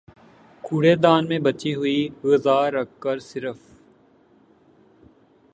[0.63, 3.57] کوڑے دان میں بچی ہوئی غذا رکھ کر صرف